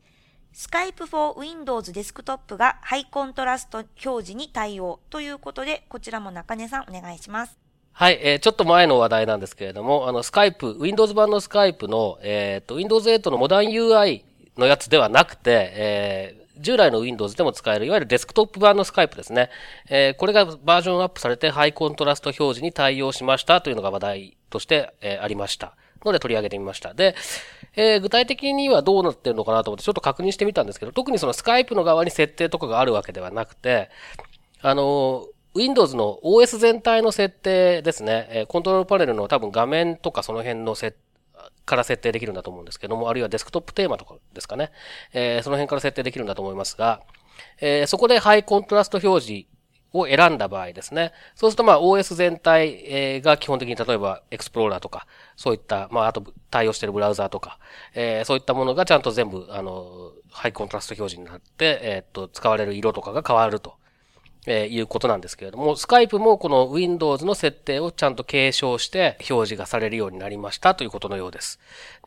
[0.54, 7.58] Skype for Windows デスクトップがハイコントラスト表示に対応ということで、こちらも中根さんお願いします。
[7.92, 14.24] はい、えーちょっと前の話題なんですけれども、あの、スカイプ、Windows 版のスカイプの、えーと、Windows 8のモダン UI
[14.58, 19.48] のやつではなくて、えー従来の Windows でも使える、いわゆるデスクトップ版のスカイプですね。
[19.88, 25.74] えーこれがバージョンアップされてハイコントラスト表示に対応しましたというのが話題として、えーありました。
[26.04, 26.94] ので取り上げてみました。
[26.94, 27.14] で、
[27.74, 33.90] えー具体的にはどうなってるのかなと思ってちょっと確認してみたんですけど、特にそのスカイプの側に設定とかがあるわけではなくて、
[34.60, 40.96] あの、Windows の OS 全体の設定ですね、えーコントロールパネルの多分画面とかその辺の設
[41.64, 44.70] から設定できるんだと思うんですけども、あるいはデスクトップテーマとかですかね。
[45.12, 47.00] えーその辺から設定できるんだと思いますが、
[47.60, 49.46] えーそこでハイコントラスト表示
[49.92, 51.12] を選んだ場合ですね。
[51.34, 57.58] そうするとまあ OS 全体が基本的に例えば Explorer とか、そういった、まああと対応しているブラウザーとか、
[57.94, 63.74] えそういったものがちゃんと全部、あの、ハイコントラスト表示になって、えっと、使われる色とかが変わると。
[64.44, 71.60] えーいうことなんですけれども、スカイプもこの Windows の設定をちゃんと継承して表示がされるようになりましたということのようです。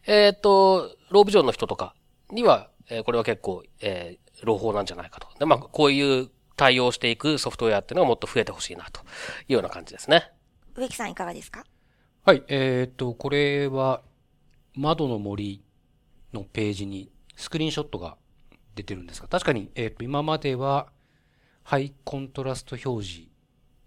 [0.05, 1.95] えっ、と、ロービジョンの人とか
[2.31, 5.27] には、えーこれは結構、えー朗報なんじゃないかと。
[5.39, 9.03] で、まあ、こういう対応していくソフトウェアっていうのがもっと増えてほしいなとい
[9.49, 10.31] うような感じですね。
[10.75, 11.65] 植木さんいかがですか？
[12.23, 14.01] はい、えっ、と、これは、
[14.73, 15.63] 窓の森
[16.33, 18.17] のページにスクリーンショットが
[18.73, 20.87] 出てるんですが、確かに、えっ、と、今までは、
[21.63, 23.29] ハイコントラスト表示、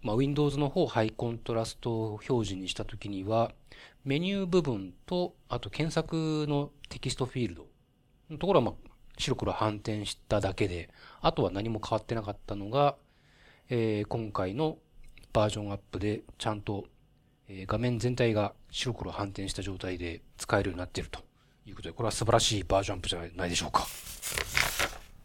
[0.00, 3.52] まあ、Windows の方をハイコントラスト表示にしたときには、
[4.04, 7.66] メニュー部分と、あと検索のテキストフィールド
[8.30, 12.96] のところは、まあ、白黒反転しただけで、あとは何も変わってなかったのが、
[13.68, 14.78] えー今回の
[15.32, 16.84] バージョンアップでちゃんと
[17.48, 21.20] えー画面全体が白黒反転した状態で使えるようになっていると
[21.66, 23.86] いうことで、これは素晴らしいバージョンアップじゃないでしょうか。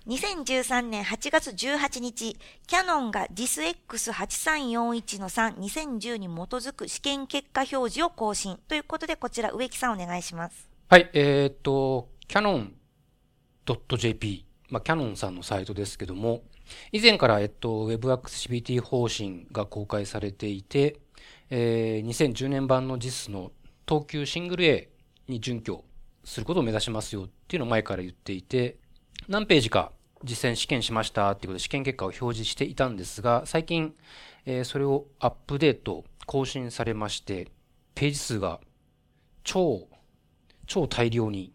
[0.08, 8.60] 2013年8月18日、キヤノンが JISX8341 の3、2010に基づく試験結果表示を更新。
[8.68, 10.68] ということで、こちら植木さんお願いします。
[10.90, 12.10] はい、えーっと、
[13.68, 16.42] canon.jp、まあ、キャノンさんのサイトですけども、
[16.92, 21.00] 以前から、えっと、Web Accessibility 方針が公開されていて、
[21.52, 23.52] えー2010年版の JIS の
[23.88, 24.90] 東急シングル A
[25.28, 25.86] に準拠
[26.24, 28.78] することを目指しますよっていうのを前から言っていて、
[29.28, 29.92] 何ページか
[30.24, 33.94] 実践試験しましたっていうことで試験結果を表示していたんですが、最近、
[34.48, 37.50] えーそれをアップデート、更新されまして、
[37.94, 38.60] ページ数が
[39.44, 39.88] 超
[40.66, 41.54] 超大量に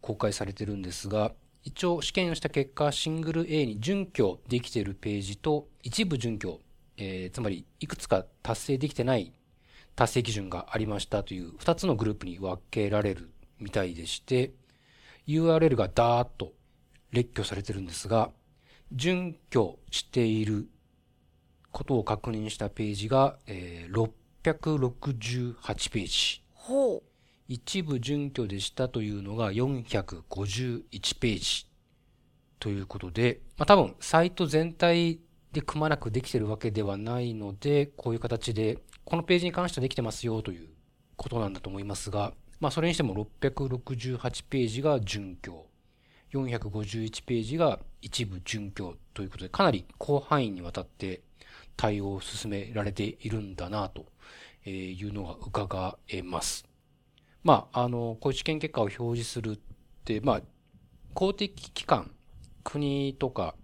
[0.00, 1.30] 公開されてるんですが、
[1.64, 6.60] 一応試験をした結果、シングル A に準拠できているページと、一部準拠、
[6.96, 9.32] えーつまりいくつか達成できてない
[9.96, 14.52] 達成基準がありましたという二つのグループに分けられるみたいでして、
[15.26, 16.52] URL がダーッと
[17.12, 18.30] 列挙されてるんですが、
[18.90, 20.68] 準拠している
[21.70, 26.42] ことを確認したページが、えー668ページ。
[26.52, 27.11] ほう。
[27.48, 31.66] 一部準拠でしたというのが451ページ
[32.58, 35.18] ということで、まあ、多分サイト全体
[35.52, 40.68] でくまなくできてるわけではないので、こういう形で、このページに関してはできてますよという
[41.16, 45.66] ことなんだと思いますが、まあそれにしても668ページが準拠、
[46.32, 51.20] 451ページが一部準拠ということで、かなり広範囲にわたって
[51.76, 54.06] 対応を進められているんだなと
[54.68, 56.71] いうのが伺えます。
[57.44, 59.58] まあ、あの、こういう試験結果を表示するっ
[60.04, 60.42] て、まあ、
[61.14, 62.10] 公的機関、
[62.64, 63.54] 国とか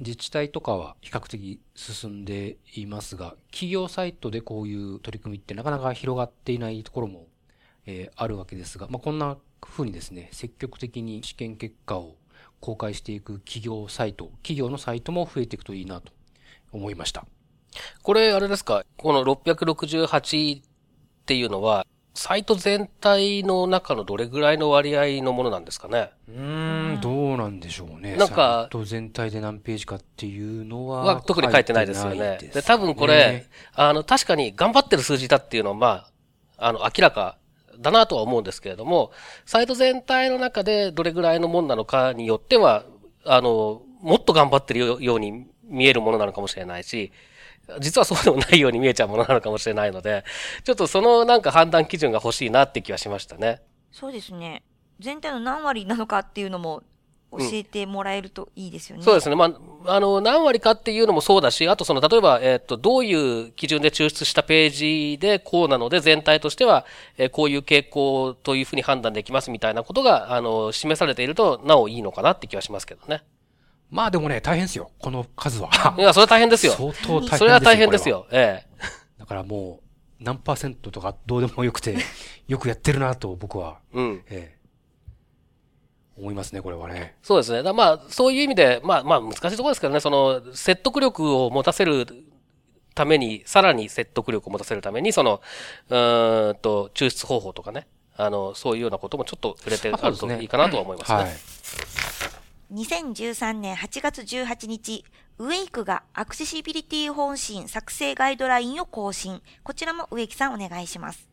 [0.00, 7.26] 自治体とかは比較的進んでいますが、企業サイトでこういう取り組みってなかなか広がっていないところも、
[7.86, 12.16] えーあるわけですが、まあ、こんな風にですね、積極的に試験結果を
[12.60, 16.12] 公開していく企業サイト、企業のサイトも増えていくといいなと
[16.72, 17.26] 思いました。
[18.02, 18.84] これ、あれですか？
[18.96, 20.62] この668っ
[21.26, 26.10] ていうのは、サイト全体の中のどれぐらいの割合のものなんですかね？
[26.28, 28.16] うーん、どうなんでしょうね。
[28.16, 32.38] なんかサイト全体で何ページかっていうのは、は特に書いてないですよね。
[32.52, 35.86] で、多分これ、あの、確かに頑張ってる数字だっていうのは、ま
[36.56, 37.38] あ、あの、明らか
[37.78, 39.12] だなとは思うんですけれども、
[39.46, 42.84] サイト全体の中でどれぐらいのもんなのかによっては、
[43.24, 47.12] あの、もっと頑張ってるよように見えるものなのかもしれないし、
[47.78, 50.24] 実はそうでもないように見えちゃうものなのかもしれないので、
[50.64, 53.62] ちょっとそのなんか判断基準が欲しいなって気はしましたね。
[53.92, 54.62] そうですね。
[54.98, 56.82] 全体の何割なのかっていうのも
[57.32, 59.02] 教えてもらえるといいですよね。
[59.02, 59.36] そうですね。
[59.36, 59.52] ま
[59.84, 66.84] あ、あの、何割かっていうのもそうだし、あとその、例えば、えっ、と、どういう基準で抽出したページでこうなので、全体としては、
[67.16, 73.22] えーこういう傾向というふうに判断できますみたいなことが、あの、示されていると、なおいいのかなって気はしますけどね。
[73.90, 74.90] まあでもね、大変ですよ。
[74.98, 75.70] この数は。
[75.98, 76.72] いや、それは大変ですよ。
[76.72, 77.38] 相当大変ですよ。
[77.38, 78.26] それは大変ですこよ。
[78.30, 78.84] ええ。
[79.18, 79.80] だからも
[80.20, 81.96] う、何パーセントとかどうでもよくて、
[82.46, 84.24] よくやってるなと僕は、うん。
[84.30, 84.60] ええ
[86.20, 87.16] 思いますね、これはね。
[87.22, 87.62] そうですね。
[87.62, 92.06] だまあ、そういう意味で、まあまあ難しいところですけどね、その、説得力を持たせる
[92.94, 95.40] ために、さらに説得力を持たせるために、その、
[95.88, 97.86] うーんと、抽出方法とかね、
[98.16, 101.18] あの、そういうようなこともちょっと触れてあるといいかなとは思いますね。
[101.18, 101.30] はい。
[102.72, 105.04] 2013年8月18日、
[105.38, 109.42] ウェイクがアクセシビリティ方針作成ガイドラインを更新。
[109.64, 111.28] こちらも植木さんお願いします。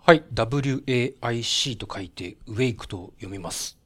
[0.00, 0.24] はい。
[0.34, 3.78] WAIC と書いて、ウェイクと読みます。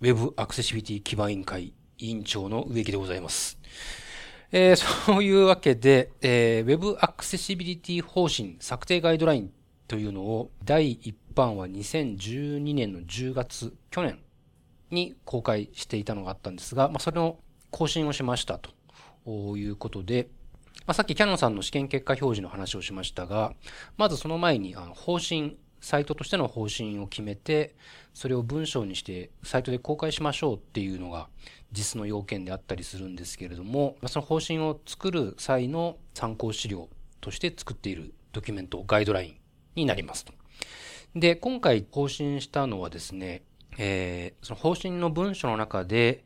[0.00, 3.58] ウェブアクセシビリティ基盤委員会委員長の植木でございます。
[4.52, 9.52] えー そういうわけで、えー、ウェブアクセシビリティ方針策定ガイドライン
[9.88, 14.20] というのを、第一版は2012年の10月、去年
[14.90, 17.38] に公開していたのがあったんですが、まあ、それの
[17.70, 20.28] 更新をしましたということで、
[20.86, 23.54] まあ、さっきキャノンさんの試験結果表示の話をしましたが、
[23.96, 27.74] まずその前にあの方針、サイトとしての方針を決めて、
[28.14, 31.28] それを文章にしてサイトで公開しましょうっていうのが
[31.72, 36.88] 実の要件であったりするんですけれども、まその方針を作る際の参考資料
[37.20, 39.36] として作っているドキュメント、ガイドライン
[39.74, 40.32] になりますと。
[41.14, 43.42] で、今回更新したのはですね、
[43.78, 46.24] えーその方針の文書の中で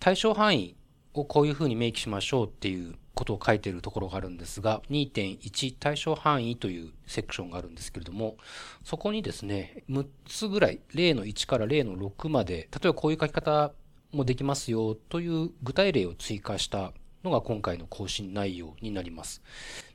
[0.00, 0.76] 対象範囲
[1.14, 8.36] をこういうふうに明記しましょうっていうことを書いているところがあるんですが、2.1対象範囲というセクションがあるんですけれども、
[8.84, 13.72] そこにですね、6つぐらい、例の1から例の6まで、例えばこういう書き方
[14.12, 16.92] もできますよという具体例を追加した
[17.24, 19.42] のが今回の更新内容になります。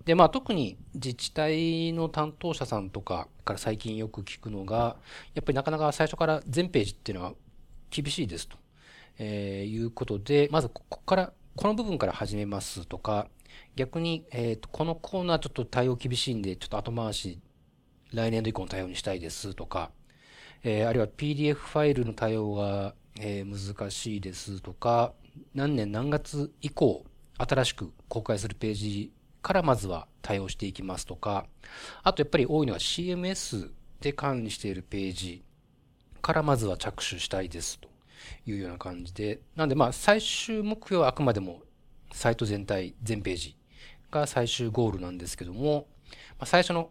[0.06, 4.98] で、まあ特に自治体の担当者さんとかから最近よく聞くのが、
[5.36, 7.34] やっぱりなかなか最初から全ページっていうのは
[7.90, 8.58] 厳しいですと、
[9.18, 13.28] えーいうことで、まずここから、この部分から始めますとか、
[13.76, 17.40] 逆に、えーと、このコーナーちょっと対応厳しいんで、ちょっと後回し、
[18.14, 19.92] 来年度以降の対応にしたいですとか、
[20.64, 25.14] えーあるいは PDF ファイルの対応が、えー難しいですとか、
[25.54, 27.06] 何年何月以降、
[27.40, 31.46] 新しく公開するページからまずは対応していきますとか、
[32.04, 33.72] あとやっぱり多いのは CMS
[34.02, 35.44] で管理しているページ
[36.22, 37.88] からまずは着手したいですと
[38.46, 41.62] いうような感じで、なんでまあ最終目標はあくまでも
[42.12, 43.56] サイト全体、全ページ
[44.12, 45.88] が最終ゴールなんですけども、
[46.40, 46.90] ま、最初の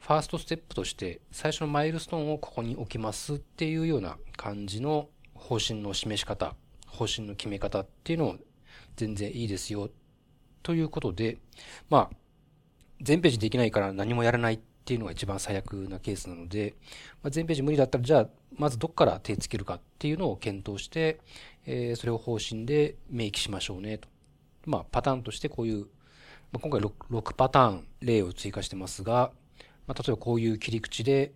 [0.00, 6.54] ファーストステップとして最初のマイルストーンをここに置きますっていうような感じの方針の示し方、
[6.86, 8.36] 方針の決め方っていうのを
[8.96, 9.90] 全然いいですよ
[10.62, 11.38] ということで、
[11.90, 12.16] まあ、
[13.00, 16.74] 全ページできないから何もやらないっていうのが一番最悪なケースなので、
[17.22, 21.20] まあ、全ページ無理だったら、じゃあ、まずどっから手つけるかっていうのを検討して、
[21.66, 24.08] えーそれを方針で明記しましょうねと。
[24.66, 25.86] まあ、パターンとしてこういう、
[26.52, 29.32] まあ、今回 6, 6パターン例を追加してますが、
[29.86, 31.32] まあ、例えばこういう切り口で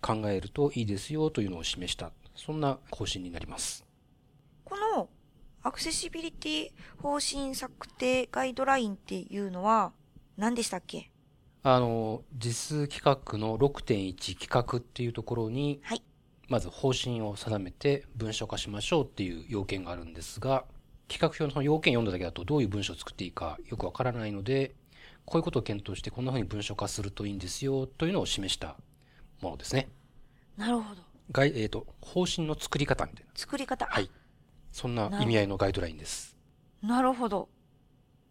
[0.00, 3.84] 考えるといいですよというのを示した、そんな方針になります。
[4.64, 5.08] この
[5.64, 9.92] アクセシビリティ方針策定ガイドラインっていうのは
[10.36, 11.10] 何でしたっけ？
[11.62, 16.02] あの、実数企画の6.1企画っていうところに、はい。
[16.48, 20.64] まず方針を定めて文章化しましょうっていう要件があるんですが、
[21.08, 24.74] 企画表のその要件読んだだけだとどういう文章を作っていいかよくわからないので、
[25.24, 28.76] こういうことを検討してこんな風に文章化するといいんですよというのを示した
[29.40, 29.88] ものですね。
[30.56, 31.00] なるほど。
[31.30, 33.30] ガイえっ、と、方針の作り方みたいな。
[33.34, 33.86] 作り方。
[33.86, 34.10] はい。
[34.72, 36.36] そんな意味合いのガイドラインです。
[36.82, 37.48] なるほど。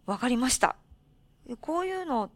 [0.06, 0.76] わかりました。
[1.50, 2.30] えこういうの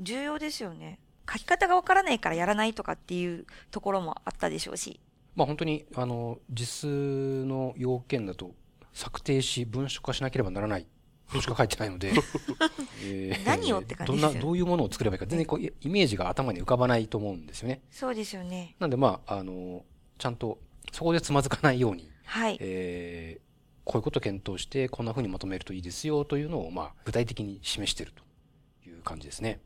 [0.00, 0.98] 重要ですよね。
[1.30, 5.00] 書き方がわからないからやらないとかっていうところもあったでしょうし。
[5.34, 8.54] まあ本当に、あの、実数の要件だと、
[8.92, 10.86] 策定し文書化しなければならない。
[11.32, 12.12] としか書いてないので、
[13.02, 17.80] えー何をって感じどんな、ですよねどういうものを作ればいいか、全然こう、イイメージが頭に浮かばないと思うんですよね。
[17.90, 18.76] そうですよね。
[18.78, 19.84] なんでまあ、あの、
[20.18, 20.58] ちゃんと、
[20.92, 22.58] そこでつまずかないように、はい。
[22.60, 23.51] えー
[23.84, 29.60] こういうことを検討して、こんな風にまとめるといいですよというのを、まあ、具体的に示しているという感じですね。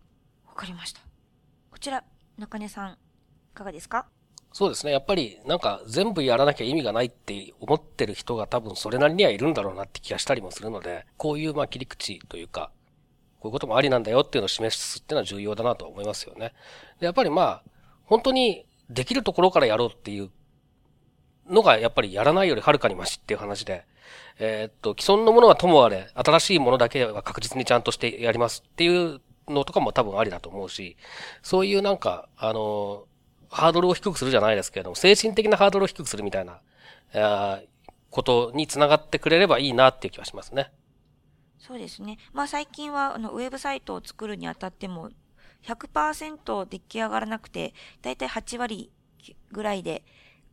[0.47, 1.01] わかりました。
[1.71, 2.03] こちら、
[2.39, 2.97] 中根さん、い
[3.55, 4.07] かがですか？
[4.53, 4.93] そうですね。
[4.93, 12.71] やっぱり、なんか全部やらなきゃ意味がないって思ってる人が多分それなりにはいるんだろうなって気がしたりもするので、こういうまあ切り口というか、
[13.39, 16.55] こういうこともありなんだよっていうのを示すっていうのは重要だなと思いますよね。
[17.01, 17.62] でやっぱりまあ、
[18.05, 20.31] 本当にできるところからやろうっていう
[21.49, 23.85] のがやっぱりやらないよりはるかにマシっていう話で、
[24.39, 30.97] えっと、既存のものはともあれ、新しいものだけは確実にちゃんとしてやりますっていうのとかも多分ありだと思うし、
[31.43, 33.05] そういうなんか、あの、
[33.49, 36.61] ハードルを低くするじゃないですけれども、精神的なハードルを低くするみたいな、
[37.13, 37.67] えー
[38.17, 40.73] ことにつながってくれればいいなっていう気はしますね。
[41.59, 42.17] そうですね。
[42.33, 45.11] まあ最近は、あの、ウェブサイトを作るにあたっても、
[45.65, 48.91] 100%出来上がらなくて、だいたい8割
[49.53, 50.03] ぐらいで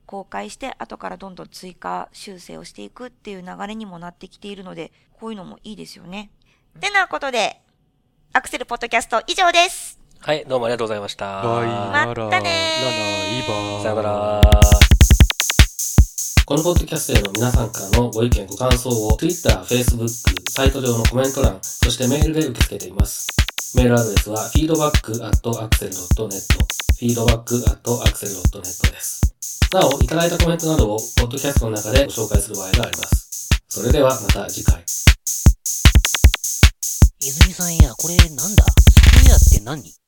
[0.05, 6.29] 公開して後からどんどん追加修正をしていくっていう流れにもなってきているので、こういうのもいいですよね。
[6.79, 7.61] てなことで、
[8.33, 9.99] アクセルポッドキャスト以上です。
[10.19, 11.43] はい、どうもありがとうございました。
[11.43, 12.49] バイまったね。
[13.83, 14.41] さよなら。
[16.45, 20.07] このポッドキャストへの皆さんからのご意見、ご感想を Twitter、Facebook、
[20.49, 23.27] サイト上のコメント欄、そしてメールで受け付けています。
[23.75, 26.41] メールアドレスは feedback.axel.net
[26.99, 29.21] feedback.axel.net です。
[29.73, 33.49] なお、いただいたコメントなどをポッドキャストの中でご紹介する場合があります。
[33.67, 34.85] それではまた次回。
[37.19, 38.63] 泉さんや、これなんだ？
[38.63, 40.02] スクエアって何？